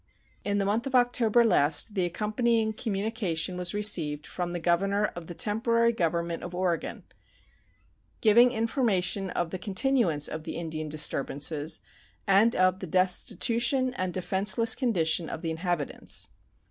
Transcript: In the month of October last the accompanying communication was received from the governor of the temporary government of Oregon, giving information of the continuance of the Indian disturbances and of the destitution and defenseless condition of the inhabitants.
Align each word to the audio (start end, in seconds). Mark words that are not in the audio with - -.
In 0.43 0.57
the 0.57 0.65
month 0.65 0.87
of 0.87 0.95
October 0.95 1.45
last 1.45 1.93
the 1.93 2.05
accompanying 2.05 2.73
communication 2.73 3.55
was 3.55 3.75
received 3.75 4.25
from 4.25 4.51
the 4.51 4.59
governor 4.59 5.05
of 5.15 5.27
the 5.27 5.35
temporary 5.35 5.91
government 5.93 6.41
of 6.41 6.55
Oregon, 6.55 7.03
giving 8.19 8.49
information 8.51 9.29
of 9.29 9.51
the 9.51 9.59
continuance 9.59 10.27
of 10.27 10.43
the 10.43 10.55
Indian 10.55 10.89
disturbances 10.89 11.81
and 12.25 12.55
of 12.55 12.79
the 12.79 12.87
destitution 12.87 13.93
and 13.93 14.11
defenseless 14.11 14.73
condition 14.73 15.29
of 15.29 15.43
the 15.43 15.51
inhabitants. 15.51 16.29